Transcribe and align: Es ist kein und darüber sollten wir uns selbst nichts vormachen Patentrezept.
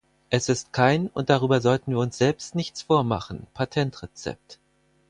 Es 0.31 0.49
ist 0.49 0.73
kein 0.73 1.09
und 1.09 1.29
darüber 1.29 1.61
sollten 1.61 1.91
wir 1.91 1.99
uns 1.99 2.17
selbst 2.17 2.55
nichts 2.55 2.81
vormachen 2.81 3.45
Patentrezept. 3.53 4.57